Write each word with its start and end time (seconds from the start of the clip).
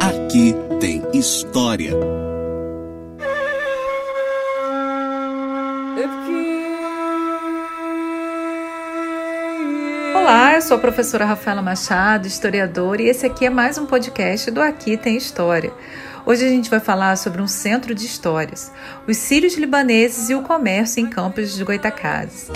Aqui 0.00 0.54
tem 0.78 1.02
história. 1.12 1.92
Olá, 10.14 10.54
eu 10.54 10.62
sou 10.62 10.76
a 10.76 10.80
professora 10.80 11.24
Rafaela 11.24 11.60
Machado, 11.60 12.26
historiadora, 12.26 13.02
e 13.02 13.08
esse 13.08 13.26
aqui 13.26 13.46
é 13.46 13.50
mais 13.50 13.78
um 13.78 13.86
podcast 13.86 14.50
do 14.50 14.60
Aqui 14.60 14.96
Tem 14.96 15.16
História. 15.16 15.72
Hoje 16.24 16.44
a 16.44 16.48
gente 16.48 16.70
vai 16.70 16.78
falar 16.78 17.16
sobre 17.16 17.42
um 17.42 17.48
centro 17.48 17.94
de 17.94 18.06
histórias, 18.06 18.70
os 19.08 19.16
sírios 19.16 19.56
libaneses 19.56 20.30
e 20.30 20.34
o 20.34 20.42
comércio 20.42 21.00
em 21.00 21.10
campos 21.10 21.56
de 21.56 21.64
Goitacazes. 21.64 22.48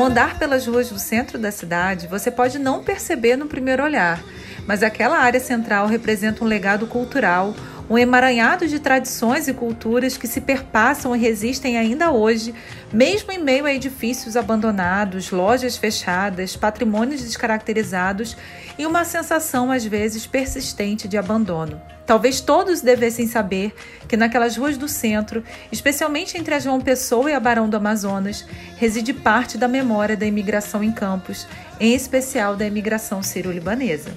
Ao 0.00 0.06
andar 0.06 0.38
pelas 0.38 0.66
ruas 0.66 0.88
do 0.88 0.98
centro 0.98 1.36
da 1.36 1.50
cidade, 1.50 2.06
você 2.06 2.30
pode 2.30 2.58
não 2.58 2.82
perceber 2.82 3.36
no 3.36 3.44
primeiro 3.44 3.84
olhar, 3.84 4.18
mas 4.66 4.82
aquela 4.82 5.18
área 5.18 5.38
central 5.38 5.86
representa 5.86 6.42
um 6.42 6.46
legado 6.46 6.86
cultural, 6.86 7.54
um 7.90 7.98
emaranhado 7.98 8.68
de 8.68 8.78
tradições 8.78 9.48
e 9.48 9.52
culturas 9.52 10.16
que 10.16 10.28
se 10.28 10.40
perpassam 10.40 11.14
e 11.14 11.18
resistem 11.18 11.76
ainda 11.76 12.12
hoje, 12.12 12.54
mesmo 12.92 13.32
em 13.32 13.42
meio 13.42 13.66
a 13.66 13.74
edifícios 13.74 14.36
abandonados, 14.36 15.32
lojas 15.32 15.76
fechadas, 15.76 16.54
patrimônios 16.54 17.20
descaracterizados 17.20 18.36
e 18.78 18.86
uma 18.86 19.04
sensação 19.04 19.72
às 19.72 19.84
vezes 19.84 20.24
persistente 20.24 21.08
de 21.08 21.18
abandono. 21.18 21.82
Talvez 22.06 22.40
todos 22.40 22.80
devessem 22.80 23.26
saber 23.26 23.72
que 24.08 24.16
naquelas 24.16 24.56
ruas 24.56 24.76
do 24.76 24.88
centro, 24.88 25.44
especialmente 25.70 26.36
entre 26.36 26.54
a 26.54 26.58
João 26.58 26.80
Pessoa 26.80 27.30
e 27.30 27.34
a 27.34 27.40
Barão 27.40 27.68
do 27.68 27.76
Amazonas, 27.76 28.44
reside 28.76 29.12
parte 29.12 29.58
da 29.58 29.68
memória 29.68 30.16
da 30.16 30.26
imigração 30.26 30.82
em 30.82 30.90
Campos, 30.90 31.46
em 31.80 31.94
especial 31.94 32.54
da 32.54 32.66
imigração 32.66 33.22
sírio-libanesa. 33.22 34.16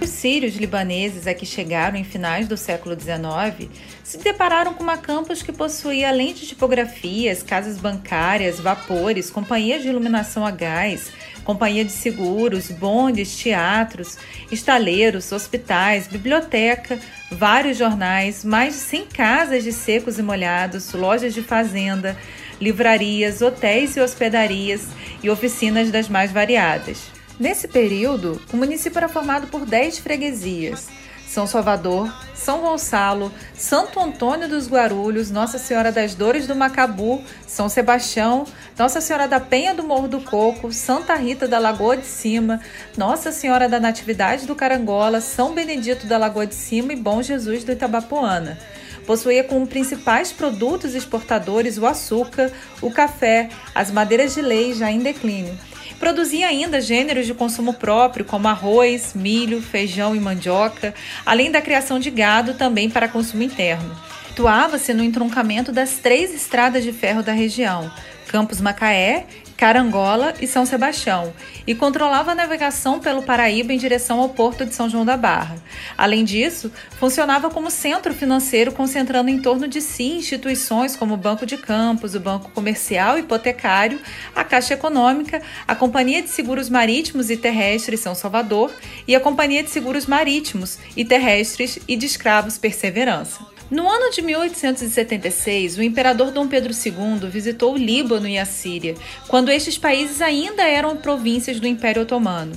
Os 0.00 0.10
sírios 0.10 0.56
libaneses 0.56 1.28
a 1.28 1.34
que 1.34 1.46
chegaram 1.46 1.96
em 1.96 2.02
finais 2.02 2.48
do 2.48 2.56
século 2.56 2.98
XIX 2.98 3.70
se 4.02 4.18
depararam 4.18 4.74
com 4.74 4.82
uma 4.82 4.96
campus 4.96 5.42
que 5.42 5.52
possuía, 5.52 6.08
além 6.08 6.34
de 6.34 6.44
tipografias, 6.44 7.42
casas 7.42 7.78
bancárias, 7.78 8.58
vapores, 8.58 9.30
companhias 9.30 9.82
de 9.82 9.88
iluminação 9.88 10.44
a 10.44 10.50
gás, 10.50 11.12
companhia 11.44 11.84
de 11.84 11.92
seguros, 11.92 12.70
bondes, 12.70 13.36
teatros, 13.36 14.18
estaleiros, 14.50 15.32
hospitais, 15.32 16.06
biblioteca, 16.06 16.98
vários 17.30 17.78
jornais, 17.78 18.44
mais 18.44 18.74
de 18.74 18.80
100 18.80 19.06
casas 19.06 19.64
de 19.64 19.72
secos 19.72 20.18
e 20.18 20.22
molhados, 20.22 20.92
lojas 20.92 21.34
de 21.34 21.42
fazenda, 21.42 22.16
livrarias, 22.60 23.42
hotéis 23.42 23.96
e 23.96 24.00
hospedarias 24.00 24.86
e 25.22 25.28
oficinas 25.28 25.90
das 25.90 26.08
mais 26.08 26.30
variadas. 26.30 27.10
Nesse 27.38 27.66
período, 27.66 28.40
o 28.52 28.56
município 28.56 28.98
era 28.98 29.08
formado 29.08 29.48
por 29.48 29.66
10 29.66 29.98
freguesias: 29.98 30.88
São 31.32 31.46
Salvador, 31.46 32.12
São 32.34 32.60
Gonçalo, 32.60 33.32
Santo 33.54 33.98
Antônio 33.98 34.50
dos 34.50 34.68
Guarulhos, 34.68 35.30
Nossa 35.30 35.56
Senhora 35.56 35.90
das 35.90 36.14
Dores 36.14 36.46
do 36.46 36.54
Macabu, 36.54 37.24
São 37.46 37.70
Sebastião, 37.70 38.44
Nossa 38.78 39.00
Senhora 39.00 39.26
da 39.26 39.40
Penha 39.40 39.72
do 39.72 39.82
Morro 39.82 40.08
do 40.08 40.20
Coco, 40.20 40.70
Santa 40.70 41.14
Rita 41.14 41.48
da 41.48 41.58
Lagoa 41.58 41.96
de 41.96 42.04
Cima, 42.04 42.60
Nossa 42.98 43.32
Senhora 43.32 43.66
da 43.66 43.80
Natividade 43.80 44.46
do 44.46 44.54
Carangola, 44.54 45.22
São 45.22 45.54
Benedito 45.54 46.06
da 46.06 46.18
Lagoa 46.18 46.46
de 46.46 46.54
Cima 46.54 46.92
e 46.92 46.96
Bom 46.96 47.22
Jesus 47.22 47.64
do 47.64 47.72
Itabapoana 47.72 48.58
possuía 49.06 49.42
como 49.42 49.66
principais 49.66 50.30
produtos 50.30 50.94
exportadores 50.94 51.76
o 51.76 51.86
açúcar, 51.86 52.52
o 52.80 52.88
café, 52.88 53.48
as 53.74 53.90
madeiras 53.90 54.34
de 54.34 54.40
lei 54.40 54.74
já 54.74 54.92
em 54.92 55.00
declínio. 55.00 55.58
Produzia 56.02 56.48
ainda 56.48 56.80
gêneros 56.80 57.26
de 57.26 57.32
consumo 57.32 57.74
próprio, 57.74 58.24
como 58.24 58.48
arroz, 58.48 59.12
milho, 59.14 59.62
feijão 59.62 60.16
e 60.16 60.18
mandioca, 60.18 60.92
além 61.24 61.48
da 61.48 61.62
criação 61.62 62.00
de 62.00 62.10
gado 62.10 62.54
também 62.54 62.90
para 62.90 63.06
consumo 63.06 63.44
interno. 63.44 63.96
Atuava-se 64.28 64.92
no 64.92 65.04
entroncamento 65.04 65.70
das 65.70 65.98
três 65.98 66.34
estradas 66.34 66.82
de 66.82 66.92
ferro 66.92 67.22
da 67.22 67.30
região, 67.30 67.88
Campos 68.26 68.60
Macaé, 68.60 69.26
Carangola 69.62 70.34
e 70.40 70.46
São 70.48 70.66
Sebastião, 70.66 71.32
e 71.64 71.72
controlava 71.72 72.32
a 72.32 72.34
navegação 72.34 72.98
pelo 72.98 73.22
Paraíba 73.22 73.72
em 73.72 73.78
direção 73.78 74.18
ao 74.18 74.28
porto 74.28 74.66
de 74.66 74.74
São 74.74 74.88
João 74.88 75.04
da 75.04 75.16
Barra. 75.16 75.54
Além 75.96 76.24
disso, 76.24 76.72
funcionava 76.98 77.48
como 77.48 77.70
centro 77.70 78.12
financeiro, 78.12 78.72
concentrando 78.72 79.30
em 79.30 79.40
torno 79.40 79.68
de 79.68 79.80
si 79.80 80.16
instituições 80.16 80.96
como 80.96 81.14
o 81.14 81.16
Banco 81.16 81.46
de 81.46 81.56
Campos, 81.56 82.16
o 82.16 82.18
Banco 82.18 82.50
Comercial 82.50 83.16
e 83.16 83.20
Hipotecário, 83.20 84.00
a 84.34 84.42
Caixa 84.42 84.74
Econômica, 84.74 85.40
a 85.68 85.76
Companhia 85.76 86.22
de 86.22 86.30
Seguros 86.30 86.68
Marítimos 86.68 87.30
e 87.30 87.36
Terrestres 87.36 88.00
São 88.00 88.16
Salvador 88.16 88.74
e 89.06 89.14
a 89.14 89.20
Companhia 89.20 89.62
de 89.62 89.70
Seguros 89.70 90.06
Marítimos 90.06 90.76
e 90.96 91.04
Terrestres 91.04 91.78
e 91.86 91.94
de 91.94 92.06
Escravos 92.06 92.58
Perseverança. 92.58 93.52
No 93.72 93.88
ano 93.88 94.10
de 94.10 94.20
1876, 94.20 95.78
o 95.78 95.82
imperador 95.82 96.30
Dom 96.30 96.46
Pedro 96.46 96.74
II 96.74 97.26
visitou 97.30 97.72
o 97.72 97.78
Líbano 97.78 98.28
e 98.28 98.36
a 98.36 98.44
Síria, 98.44 98.94
quando 99.28 99.50
estes 99.50 99.78
países 99.78 100.20
ainda 100.20 100.62
eram 100.62 100.94
províncias 100.98 101.58
do 101.58 101.66
Império 101.66 102.02
Otomano. 102.02 102.52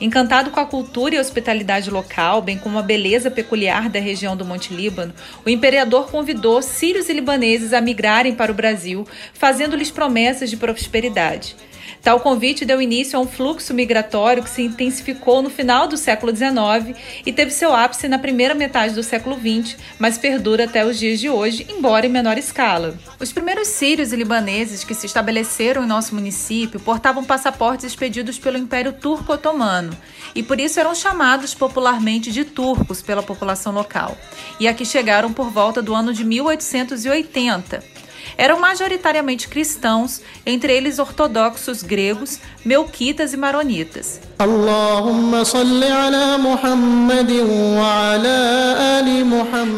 Encantado 0.00 0.52
com 0.52 0.60
a 0.60 0.64
cultura 0.64 1.16
e 1.16 1.18
a 1.18 1.20
hospitalidade 1.20 1.90
local, 1.90 2.40
bem 2.40 2.56
como 2.56 2.78
a 2.78 2.82
beleza 2.82 3.32
peculiar 3.32 3.88
da 3.88 3.98
região 3.98 4.36
do 4.36 4.44
Monte 4.44 4.72
Líbano, 4.72 5.12
o 5.44 5.50
imperador 5.50 6.08
convidou 6.08 6.62
sírios 6.62 7.08
e 7.08 7.14
libaneses 7.14 7.72
a 7.72 7.80
migrarem 7.80 8.36
para 8.36 8.52
o 8.52 8.54
Brasil, 8.54 9.04
fazendo-lhes 9.34 9.90
promessas 9.90 10.48
de 10.48 10.56
prosperidade. 10.56 11.56
Tal 12.02 12.20
convite 12.20 12.64
deu 12.64 12.80
início 12.80 13.18
a 13.18 13.22
um 13.22 13.26
fluxo 13.26 13.74
migratório 13.74 14.42
que 14.42 14.50
se 14.50 14.62
intensificou 14.62 15.42
no 15.42 15.50
final 15.50 15.86
do 15.86 15.96
século 15.96 16.34
XIX 16.34 16.96
e 17.24 17.32
teve 17.32 17.50
seu 17.50 17.74
ápice 17.74 18.08
na 18.08 18.18
primeira 18.18 18.54
metade 18.54 18.94
do 18.94 19.02
século 19.02 19.36
XX, 19.36 19.76
mas 19.98 20.18
perdura 20.18 20.64
até 20.64 20.84
os 20.84 20.98
dias 20.98 21.20
de 21.20 21.28
hoje, 21.28 21.66
embora 21.68 22.06
em 22.06 22.10
menor 22.10 22.38
escala. 22.38 22.98
Os 23.18 23.32
primeiros 23.32 23.68
sírios 23.68 24.12
e 24.12 24.16
libaneses 24.16 24.84
que 24.84 24.94
se 24.94 25.06
estabeleceram 25.06 25.84
em 25.84 25.86
nosso 25.86 26.14
município 26.14 26.80
portavam 26.80 27.24
passaportes 27.24 27.84
expedidos 27.84 28.38
pelo 28.38 28.58
Império 28.58 28.92
Turco 28.92 29.32
Otomano 29.32 29.96
e 30.34 30.42
por 30.42 30.58
isso 30.58 30.80
eram 30.80 30.94
chamados 30.94 31.54
popularmente 31.54 32.32
de 32.32 32.44
turcos 32.44 33.02
pela 33.02 33.22
população 33.22 33.72
local. 33.72 34.16
E 34.58 34.66
aqui 34.66 34.84
chegaram 34.84 35.32
por 35.32 35.50
volta 35.50 35.82
do 35.82 35.94
ano 35.94 36.12
de 36.12 36.24
1880 36.24 37.99
eram 38.36 38.60
majoritariamente 38.60 39.48
cristãos, 39.48 40.20
entre 40.44 40.72
eles 40.72 40.98
ortodoxos 40.98 41.82
gregos, 41.82 42.38
melquitas 42.64 43.32
e 43.32 43.36
maronitas. 43.36 44.20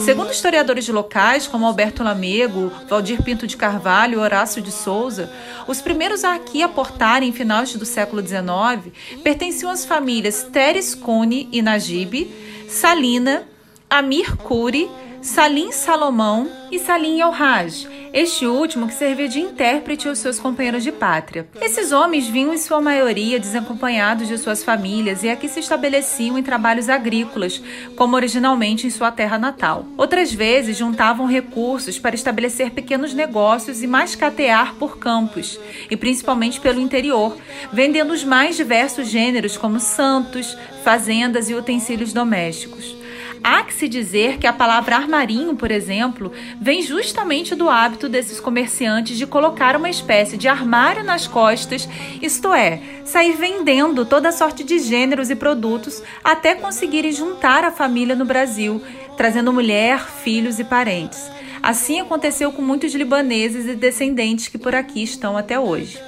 Segundo 0.05 0.31
historiadores 0.31 0.89
locais, 0.89 1.47
como 1.47 1.67
Alberto 1.67 2.03
Lamego, 2.03 2.73
Valdir 2.89 3.23
Pinto 3.23 3.47
de 3.47 3.57
Carvalho 3.57 4.15
e 4.15 4.23
Horácio 4.23 4.61
de 4.61 4.71
Souza, 4.73 5.31
os 5.67 5.81
primeiros 5.81 6.25
a 6.25 6.35
aqui 6.35 6.63
aportarem 6.63 7.29
em 7.29 7.33
finais 7.33 7.75
do 7.75 7.87
século 7.87 8.27
XIX 8.27 8.93
pertenciam 9.23 9.71
às 9.71 9.85
famílias 9.85 10.43
Teres 10.53 10.95
Cune 10.95 11.49
e 11.53 11.63
Najib, 11.63 12.31
Salina, 12.69 13.45
Amir 13.89 14.37
Curi, 14.37 14.91
Salim 15.21 15.71
Salomão 15.71 16.51
e 16.71 16.79
Salim 16.79 17.21
El-Haj, 17.21 17.87
este 18.13 18.47
último 18.47 18.87
que 18.87 18.95
servia 18.95 19.27
de 19.27 19.41
intérprete 19.41 20.07
aos 20.07 20.19
seus 20.19 20.39
companheiros 20.39 20.83
de 20.83 20.93
pátria. 20.93 21.49
Esses 21.61 21.93
homens 21.93 22.29
vinham 22.29 22.53
em 22.53 22.59
sua 22.59 22.81
maioria 22.81 23.41
desacompanhados 23.41 24.29
de 24.29 24.37
suas 24.37 24.63
famílias 24.63 25.23
e 25.23 25.31
aqui 25.31 25.49
se 25.49 25.61
estabeleciam 25.61 26.39
em 26.39 26.43
trabalhos 26.43 26.89
agrícolas, 26.89 27.63
como 27.97 28.15
originalmente 28.15 28.87
em 28.87 28.91
sua 28.91 29.11
terra 29.11 29.39
natal. 29.39 29.87
Outras 29.97 30.33
vezes 30.33 30.77
juntavam 30.77 31.27
recursos 31.27 31.99
para 31.99 32.15
estabelecer 32.15 32.71
pequenos 32.73 33.15
negócios 33.15 33.83
e 33.83 33.87
mascatear 33.87 34.75
por 34.75 34.99
campos, 34.99 35.59
e 35.91 35.97
principalmente 35.97 36.61
pelo 36.61 36.81
interior, 36.81 37.37
vendendo 37.73 38.13
os 38.13 38.25
mais 38.25 38.57
diversos 38.57 39.09
gêneros 39.09 39.57
como 39.57 39.81
santos, 39.81 40.57
fazendas 40.85 41.49
e 41.49 41.55
utensílios 41.55 42.13
domésticos. 42.13 43.02
Há 43.45 43.65
que 43.65 43.75
se 43.75 43.89
dizer 43.89 44.39
que 44.39 44.47
a 44.47 44.53
palavra 44.53 44.97
armarinho, 44.97 45.57
por 45.57 45.73
exemplo, 45.73 46.31
vem 46.61 46.81
justamente 46.81 47.57
do 47.57 47.69
hábito 47.69 48.09
desses 48.09 48.39
comerciantes 48.39 49.19
de 49.19 49.27
colocar 49.27 49.75
uma 49.75 49.91
espécie 49.91 50.37
de 50.37 50.47
armário 50.47 51.03
nas 51.03 51.27
costas, 51.27 51.89
isto 52.21 52.55
é, 52.55 52.81
sair 53.05 53.33
vendendo 53.33 54.05
toda 54.05 54.31
sorte 54.31 54.63
de 54.63 54.79
gêneros 54.79 55.29
e 55.29 55.35
produtos 55.35 56.03
até 56.23 56.55
conseguirem 56.55 57.11
juntar 57.11 57.65
a 57.65 57.73
família 57.73 58.15
no 58.15 58.25
Brasil, 58.25 58.81
trazendo 59.17 59.53
mulher, 59.53 60.07
filhos 60.23 60.61
e 60.61 60.65
parentes. 60.65 61.29
Assim 61.61 62.01
aconteceu 62.01 62.53
com 62.53 62.63
muitos 62.63 62.95
libaneses 62.95 63.67
e 63.67 63.75
descendentes 63.75 64.49
que 64.49 64.59
por 64.59 64.75
aqui 64.75 65.03
estão 65.03 65.37
até 65.37 65.59
hoje. 65.59 65.99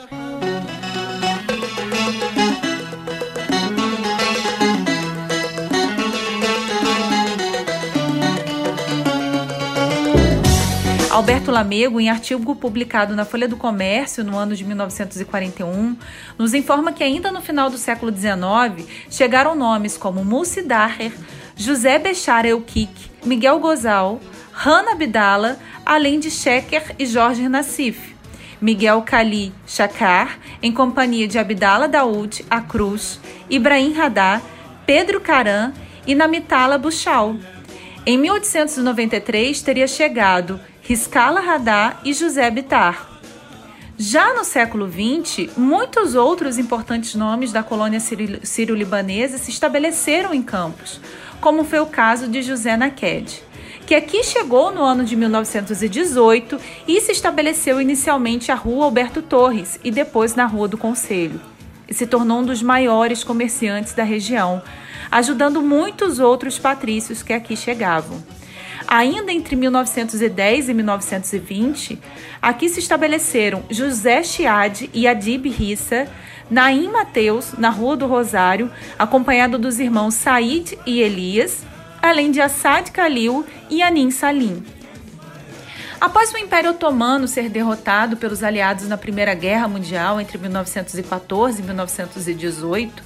Alberto 11.25 11.51
Lamego, 11.51 11.99
em 11.99 12.11
artigo 12.11 12.55
publicado 12.55 13.17
na 13.17 13.25
Folha 13.25 13.49
do 13.49 13.57
Comércio 13.57 14.23
no 14.23 14.37
ano 14.37 14.55
de 14.55 14.63
1941, 14.63 15.97
nos 16.37 16.53
informa 16.53 16.93
que 16.93 17.03
ainda 17.03 17.33
no 17.33 17.41
final 17.41 17.71
do 17.71 17.79
século 17.79 18.15
XIX 18.15 18.87
chegaram 19.09 19.55
nomes 19.55 19.97
como 19.97 20.23
Mulci 20.23 20.61
Daher, 20.61 21.15
José 21.57 21.99
Bechar 21.99 22.45
Eukik, 22.45 23.11
Miguel 23.25 23.59
Gozal, 23.59 24.21
Hanna 24.53 24.93
Abdala, 24.93 25.59
além 25.87 26.21
de 26.21 26.31
Sheker 26.31 26.95
e 26.99 27.07
Jorge 27.07 27.49
Nassif. 27.49 28.15
Miguel 28.61 29.01
Kali 29.01 29.51
Chakar, 29.67 30.39
em 30.63 30.71
companhia 30.71 31.27
de 31.27 31.39
Abdala 31.39 31.89
Daoud 31.89 32.45
Cruz, 32.69 33.19
Ibrahim 33.49 33.95
Radar, 33.95 34.43
Pedro 34.85 35.23
Caran 35.23 35.73
e 36.07 36.15
Namitala 36.15 36.77
Buchal. 36.77 37.35
Em 38.05 38.19
1893 38.19 39.63
teria 39.63 39.89
chegado 39.89 40.61
Riscala 40.87 41.41
Radar 41.41 42.03
e 42.05 42.13
José 42.13 42.51
Bitar. 42.51 43.09
Já 43.97 44.35
no 44.35 44.45
século 44.45 44.87
XX, 44.87 45.57
muitos 45.57 46.15
outros 46.15 46.59
importantes 46.59 47.15
nomes 47.15 47.53
da 47.53 47.63
colônia 47.63 47.99
sírio-libanesa 47.99 49.39
se 49.39 49.51
estabeleceram 49.51 50.35
em 50.35 50.43
Campos, 50.43 51.01
como 51.41 51.65
foi 51.65 51.81
o 51.81 51.87
caso 51.87 52.29
de 52.29 52.43
José 52.43 52.77
Naked, 52.77 53.43
que 53.87 53.95
aqui 53.95 54.23
chegou 54.23 54.71
no 54.75 54.85
ano 54.85 55.05
de 55.05 55.17
1918 55.17 56.61
e 56.87 57.01
se 57.01 57.13
estabeleceu 57.13 57.81
inicialmente 57.81 58.53
à 58.53 58.55
Rua 58.55 58.85
Alberto 58.85 59.23
Torres 59.23 59.81
e 59.83 59.91
depois 59.91 60.35
na 60.35 60.45
Rua 60.45 60.69
do 60.69 60.77
Conselho, 60.77 61.41
e 61.89 61.95
se 61.95 62.07
tornou 62.07 62.41
um 62.41 62.45
dos 62.45 62.63
maiores 62.63 63.25
comerciantes 63.25 63.95
da 63.95 64.05
região, 64.05 64.63
ajudando 65.11 65.63
muitos 65.63 66.19
outros 66.19 66.59
patrícios 66.59 67.23
que 67.23 67.33
aqui 67.33 67.57
chegavam. 67.57 68.23
Ainda 68.87 69.33
entre 69.33 69.57
1910 69.57 70.69
e 70.69 70.75
1920, 70.75 71.99
aqui 72.41 72.69
se 72.69 72.81
estabeleceram 72.81 73.65
José 73.71 74.23
Chiade 74.23 74.91
e 74.93 75.09
Adib 75.09 75.47
Rissa, 75.49 76.07
Naim 76.51 76.89
Mateus, 76.89 77.55
na 77.57 77.71
Rua 77.71 77.97
do 77.97 78.07
Rosário, 78.07 78.71
acompanhado 78.99 79.59
dos 79.59 79.81
irmãos 79.81 80.15
Said 80.15 80.79
e 80.87 81.01
Elias, 81.01 81.65
além 82.03 82.31
de 82.31 82.41
Assad 82.41 82.91
Khalil 82.91 83.47
e 83.71 83.83
Anin 83.83 84.11
Salim. 84.11 84.63
Após 86.01 86.31
o 86.35 86.37
Império 86.37 86.73
Otomano 86.73 87.27
ser 87.27 87.49
derrotado 87.49 88.19
pelos 88.19 88.43
aliados 88.43 88.87
na 88.87 88.99
Primeira 88.99 89.35
Guerra 89.35 89.67
Mundial 89.67 90.21
entre 90.21 90.37
1914 90.37 91.63
e 91.63 91.65
1918, 91.65 93.03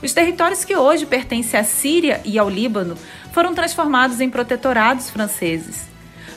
os 0.00 0.12
territórios 0.12 0.64
que 0.64 0.76
hoje 0.76 1.04
pertencem 1.04 1.58
à 1.58 1.64
Síria 1.64 2.20
e 2.24 2.38
ao 2.38 2.48
Líbano 2.48 2.96
foram 3.32 3.54
transformados 3.54 4.20
em 4.20 4.30
protetorados 4.30 5.10
franceses. 5.10 5.88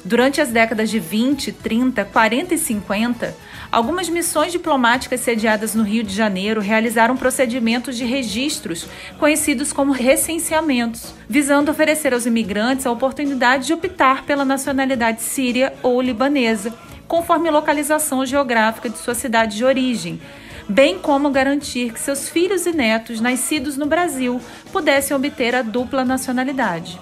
Durante 0.04 0.42
as 0.42 0.50
décadas 0.50 0.90
de 0.90 1.00
20, 1.00 1.52
30, 1.52 2.06
40 2.06 2.56
e 2.56 2.58
50, 2.58 3.36
algumas 3.72 4.10
missões 4.10 4.52
diplomáticas 4.52 5.20
sediadas 5.20 5.76
no 5.76 5.84
Rio 5.84 6.04
de 6.04 6.14
Janeiro 6.14 6.60
realizaram 6.60 7.16
procedimentos 7.16 7.96
de 7.96 8.04
registros, 8.04 8.88
conhecidos 9.20 9.72
como 9.72 9.92
recenseamentos, 9.92 11.14
visando 11.30 11.70
oferecer 11.70 12.16
aos 12.16 12.26
imigrantes 12.26 12.88
a 12.88 12.92
oportunidade 12.92 13.68
de 13.68 13.74
optar 13.74 14.24
pela 14.26 14.44
nacionalidade 14.44 15.22
síria 15.22 15.72
ou 15.84 16.02
libanesa, 16.02 16.74
conforme 17.08 17.52
localização 17.52 18.26
geográfica 18.26 18.90
de 18.90 18.98
sua 18.98 19.14
cidade 19.14 19.56
de 19.56 19.64
origem, 19.64 20.20
bem 20.72 20.98
como 20.98 21.30
garantir 21.30 21.92
que 21.92 22.00
seus 22.00 22.30
filhos 22.30 22.66
e 22.66 22.72
netos 22.72 23.20
nascidos 23.20 23.76
no 23.76 23.86
Brasil 23.86 24.40
pudessem 24.72 25.16
obter 25.16 25.54
a 25.54 25.62
dupla 25.62 26.06
nacionalidade. 26.06 26.98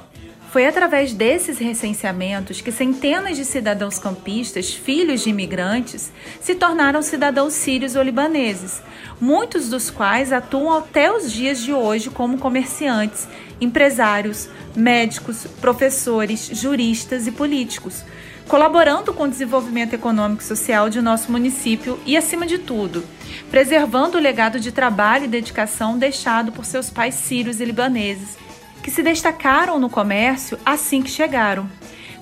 Foi 0.52 0.66
através 0.66 1.14
desses 1.14 1.60
recenseamentos 1.60 2.60
que 2.60 2.72
centenas 2.72 3.38
de 3.38 3.46
cidadãos 3.46 4.00
campistas, 4.00 4.74
filhos 4.74 5.22
de 5.22 5.30
imigrantes, 5.30 6.12
se 6.42 6.56
tornaram 6.56 7.04
cidadãos 7.04 7.54
sírios 7.54 7.96
ou 7.96 8.02
libaneses, 8.02 8.82
muitos 9.22 9.70
dos 9.70 9.92
quais 9.92 10.34
atuam 10.34 10.76
até 10.76 11.12
os 11.12 11.32
dias 11.32 11.60
de 11.62 11.72
hoje 11.72 12.10
como 12.10 12.40
comerciantes, 12.40 13.28
empresários, 13.62 14.50
médicos, 14.76 15.46
professores, 15.62 16.50
juristas 16.54 17.28
e 17.28 17.32
políticos, 17.32 18.04
colaborando 18.50 19.14
com 19.14 19.24
o 19.24 19.30
desenvolvimento 19.30 19.94
econômico 19.94 20.42
e 20.42 20.46
social 20.46 20.90
de 20.90 21.00
nosso 21.04 21.32
município 21.32 22.00
e, 22.04 22.18
acima 22.18 22.48
de 22.48 22.58
tudo, 22.58 23.06
preservando 23.52 24.18
o 24.18 24.22
legado 24.22 24.60
de 24.60 24.72
trabalho 24.72 25.26
e 25.26 25.28
dedicação 25.28 26.00
deixado 26.00 26.52
por 26.52 26.66
seus 26.66 26.90
pais 26.90 27.14
sírios 27.14 27.62
e 27.62 27.66
libaneses, 27.66 28.38
que 28.82 28.90
se 28.90 29.04
destacaram 29.04 29.80
no 29.80 29.88
comércio 29.88 30.58
assim 30.66 31.04
que 31.04 31.12
chegaram. 31.12 31.70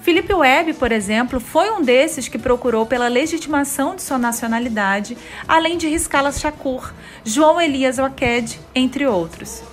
Felipe 0.01 0.33
Webb, 0.33 0.73
por 0.73 0.91
exemplo, 0.91 1.39
foi 1.39 1.69
um 1.71 1.81
desses 1.81 2.27
que 2.27 2.37
procurou 2.37 2.85
pela 2.85 3.07
legitimação 3.07 3.95
de 3.95 4.01
sua 4.01 4.17
nacionalidade, 4.17 5.17
além 5.47 5.77
de 5.77 5.87
Riscala 5.87 6.33
Shakur, 6.33 6.93
João 7.23 7.59
Elias 7.59 7.97
Waked, 7.97 8.59
entre 8.75 9.07
outros. 9.07 9.63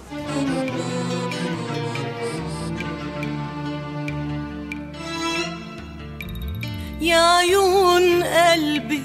يا 7.13 7.17
عيون 7.17 8.23
قلبي 8.23 9.01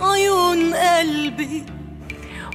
عيون 0.00 0.74
قلبي 0.74 1.64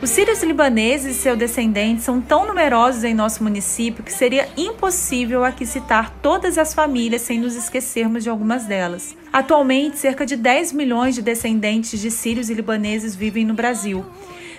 Os 0.02 0.10
sírios 0.10 0.44
libaneses 0.44 1.16
e 1.16 1.20
seus 1.20 1.38
descendentes 1.38 2.04
são 2.04 2.20
tão 2.20 2.46
numerosos 2.46 3.06
em 3.06 3.14
nosso 3.14 3.42
município 3.42 4.04
que 4.04 4.12
seria 4.12 4.50
impossível 4.58 5.46
aqui 5.46 5.66
citar 5.66 6.10
todas 6.22 6.58
as 6.58 6.74
famílias 6.74 7.22
sem 7.22 7.40
nos 7.40 7.56
esquecermos 7.56 8.22
de 8.22 8.30
algumas 8.30 8.66
delas. 8.66 9.16
Atualmente, 9.32 9.98
cerca 9.98 10.26
de 10.26 10.36
10 10.36 10.74
milhões 10.74 11.16
de 11.16 11.22
descendentes 11.22 12.02
de 12.02 12.12
sírios 12.12 12.50
e 12.50 12.54
libaneses 12.54 13.16
vivem 13.16 13.46
no 13.46 13.54
Brasil 13.54 14.06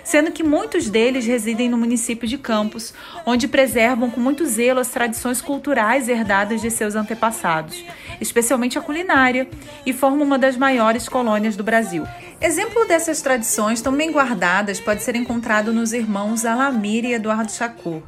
sendo 0.04 0.32
que 0.32 0.42
muitos 0.42 0.88
deles 0.88 1.26
residem 1.26 1.68
no 1.68 1.78
município 1.78 2.28
de 2.28 2.38
Campos, 2.38 2.92
onde 3.26 3.48
preservam 3.48 4.10
com 4.10 4.20
muito 4.20 4.46
zelo 4.46 4.80
as 4.80 4.88
tradições 4.88 5.40
culturais 5.40 6.08
herdadas 6.08 6.60
de 6.60 6.70
seus 6.70 6.94
antepassados, 6.94 7.84
especialmente 8.20 8.78
a 8.78 8.82
culinária, 8.82 9.48
e 9.84 9.92
formam 9.92 10.26
uma 10.26 10.38
das 10.38 10.56
maiores 10.56 11.08
colônias 11.08 11.56
do 11.56 11.64
Brasil. 11.64 12.06
Exemplo 12.40 12.86
dessas 12.86 13.20
tradições 13.20 13.80
tão 13.82 13.94
bem 13.94 14.10
guardadas 14.10 14.80
pode 14.80 15.02
ser 15.02 15.14
encontrado 15.14 15.72
nos 15.72 15.92
irmãos 15.92 16.44
Alamir 16.44 17.04
e 17.04 17.12
Eduardo 17.12 17.52
Shakur. 17.52 18.02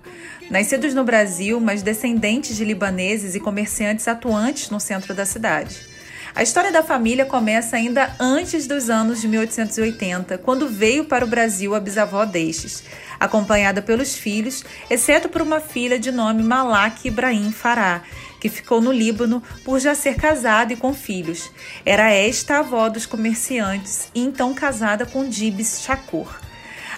Nascidos 0.51 0.95
no 0.95 1.05
Brasil, 1.05 1.61
mas 1.61 1.83
descendentes 1.83 2.57
de 2.57 2.65
libaneses 2.65 3.35
e 3.35 3.41
comerciantes 3.41 4.09
atuantes 4.09 4.71
no 4.71 4.81
centro 4.81 5.15
da 5.15 5.25
cidade. 5.25 5.92
A 6.35 6.43
história 6.43 6.73
da 6.73 6.83
família 6.83 7.27
começa 7.27 7.77
ainda 7.77 8.17
antes 8.19 8.67
dos 8.67 8.89
anos 8.89 9.21
de 9.21 9.29
1880, 9.29 10.39
quando 10.39 10.67
veio 10.67 11.05
para 11.05 11.27
o 11.27 11.29
Brasil 11.29 11.75
a 11.75 11.81
bisavó 11.81 12.25
Deixes, 12.25 12.83
acompanhada 13.21 13.83
pelos 13.83 14.17
filhos, 14.17 14.65
exceto 14.89 15.29
por 15.29 15.43
uma 15.43 15.61
filha 15.61 15.99
de 15.99 16.11
nome 16.11 16.43
Malak 16.43 17.07
Ibrahim 17.07 17.53
Fará, 17.53 18.03
que 18.41 18.49
ficou 18.49 18.81
no 18.81 18.91
Líbano 18.91 19.43
por 19.63 19.79
já 19.79 19.95
ser 19.95 20.17
casada 20.17 20.73
e 20.73 20.77
com 20.77 20.95
filhos. 20.95 21.51
Era 21.85 22.11
esta 22.11 22.57
a 22.57 22.59
avó 22.61 22.89
dos 22.89 23.05
comerciantes 23.05 24.09
e 24.15 24.21
então 24.21 24.55
casada 24.55 25.05
com 25.05 25.29
Dibs 25.29 25.83
Shakur. 25.83 26.42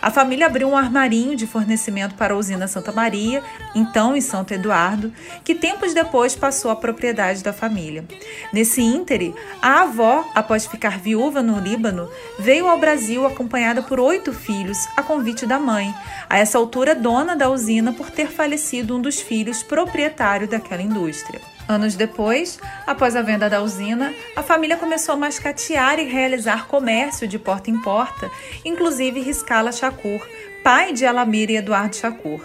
A 0.05 0.11
família 0.11 0.45
abriu 0.45 0.69
um 0.69 0.77
armarinho 0.77 1.35
de 1.35 1.47
fornecimento 1.47 2.15
para 2.15 2.35
a 2.35 2.37
usina 2.37 2.69
Santa 2.69 2.93
Maria, 2.93 3.43
então 3.75 4.15
em 4.15 4.21
Santo 4.21 4.53
Eduardo, 4.53 5.11
que 5.43 5.55
tempos 5.55 5.95
depois 5.95 6.37
passou 6.37 6.71
à 6.71 6.77
propriedade 6.77 7.43
da 7.43 7.55
família. 7.55 8.05
Nesse 8.53 8.83
íntere, 8.83 9.35
a 9.63 9.81
avó, 9.81 10.23
após 10.35 10.67
ficar 10.67 10.99
viúva 10.99 11.43
no 11.43 11.59
Líbano, 11.59 12.07
veio 12.39 12.69
ao 12.69 12.79
Brasil 12.79 13.27
acompanhada 13.27 13.83
por 13.83 13.99
oito 13.99 14.31
filhos, 14.31 14.77
a 14.95 15.03
convite 15.03 15.47
da 15.47 15.59
mãe, 15.59 15.95
a 16.29 16.37
essa 16.37 16.59
altura 16.59 16.95
dona 16.95 17.35
da 17.35 17.49
usina 17.49 17.91
por 17.91 18.11
ter 18.11 18.31
falecido 18.31 18.95
um 18.95 19.01
dos 19.01 19.23
filhos 19.23 19.63
proprietário 19.63 20.47
daquela 20.47 20.83
indústria. 20.83 21.41
Anos 21.67 21.95
depois, 21.95 22.59
após 22.87 23.17
a 23.17 23.23
venda 23.23 23.49
da 23.49 23.63
usina, 23.63 24.13
a 24.37 24.43
família 24.43 24.77
começou 24.77 25.15
a 25.15 25.19
mascatear 25.19 25.99
e 25.99 26.05
realizar 26.05 26.67
comércio 26.67 27.27
de 27.27 27.39
porta 27.39 27.71
em 27.71 27.81
porta, 27.81 28.31
inclusive 28.65 29.21
Riscala 29.21 29.73
Shakur, 29.73 30.21
pai 30.63 30.93
de 30.93 31.07
Alamir 31.07 31.51
e 31.51 31.57
Eduardo 31.57 31.97
Shakur. 31.97 32.43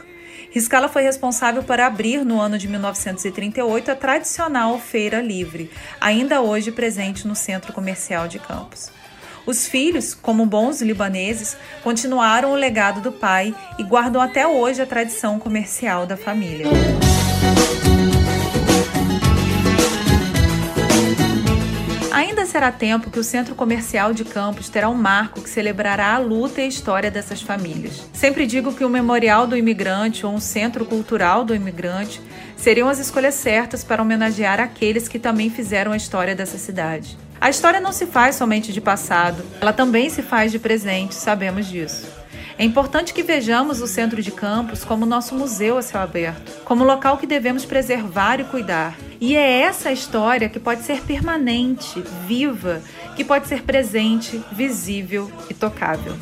Riscala 0.52 0.88
foi 0.88 1.04
responsável 1.04 1.62
por 1.64 1.80
abrir, 1.80 2.26
no 2.26 2.40
ano 2.40 2.58
de 2.58 2.68
1938, 2.68 3.92
a 3.92 3.96
tradicional 3.96 4.80
Feira 4.80 5.22
Livre, 5.22 5.70
ainda 6.00 6.42
hoje 6.42 6.72
presente 6.72 7.28
no 7.28 7.36
Centro 7.36 7.74
Comercial 7.74 8.28
de 8.28 8.40
Campos. 8.40 8.90
Os 9.46 9.68
filhos, 9.68 10.14
como 10.14 10.46
bons 10.46 10.82
libaneses, 10.82 11.58
continuaram 11.84 12.52
o 12.52 12.56
legado 12.56 13.02
do 13.02 13.12
pai 13.12 13.54
e 13.78 13.84
guardam 13.84 14.22
até 14.22 14.48
hoje 14.48 14.82
a 14.82 14.86
tradição 14.86 15.40
comercial 15.40 16.06
da 16.06 16.16
família. 16.16 16.68
Será 22.50 22.72
tempo 22.72 23.12
que 23.12 23.20
o 23.20 23.24
Centro 23.24 23.54
Comercial 23.54 24.12
de 24.12 24.26
Campos 24.26 24.70
terá 24.70 24.90
um 24.90 24.96
marco 24.96 25.42
que 25.42 25.50
celebrará 25.50 26.16
a 26.16 26.18
luta 26.18 26.60
e 26.60 26.64
a 26.66 26.68
história 26.68 27.12
dessas 27.12 27.42
famílias. 27.42 28.10
Sempre 28.12 28.48
digo 28.48 28.74
que 28.74 28.84
o 28.84 28.90
Memorial 28.90 29.46
do 29.46 29.56
Imigrante 29.56 30.26
ou 30.26 30.34
um 30.34 30.40
Centro 30.40 30.84
Cultural 30.84 31.46
do 31.46 31.54
Imigrante 31.54 32.20
seriam 32.58 32.90
as 32.90 33.00
escolhas 33.00 33.36
certas 33.36 33.84
para 33.84 34.02
homenagear 34.02 34.60
aqueles 34.60 35.08
que 35.08 35.20
também 35.20 35.50
fizeram 35.50 35.92
a 35.92 35.98
história 35.98 36.36
dessa 36.36 36.58
cidade. 36.58 37.18
A 37.40 37.50
história 37.50 37.80
não 37.80 37.94
se 37.94 38.06
faz 38.06 38.36
somente 38.36 38.74
de 38.74 38.82
passado, 38.82 39.46
ela 39.62 39.72
também 39.72 40.10
se 40.10 40.22
faz 40.22 40.52
de 40.52 40.60
presente, 40.60 41.16
sabemos 41.16 41.68
disso. 41.68 42.08
É 42.58 42.66
importante 42.66 43.14
que 43.14 43.24
vejamos 43.24 43.80
o 43.80 43.88
centro 43.88 44.22
de 44.22 44.32
campus 44.32 44.84
como 44.84 45.06
nosso 45.06 45.34
museu 45.36 45.78
a 45.78 45.82
céu 45.82 46.02
aberto, 46.02 46.64
como 46.66 46.84
local 46.84 47.18
que 47.18 47.26
devemos 47.26 47.64
preservar 47.64 48.42
e 48.42 48.44
cuidar. 48.44 48.98
E 49.22 49.36
é 49.36 49.62
essa 49.62 49.92
história 49.92 50.48
que 50.48 50.60
pode 50.60 50.84
ser 50.84 51.02
permanente, 51.02 52.02
viva, 52.26 52.82
que 53.18 53.24
pode 53.24 53.48
ser 53.48 53.64
presente, 53.64 54.42
visível 54.52 55.30
e 55.50 55.54
tocável. 55.54 56.16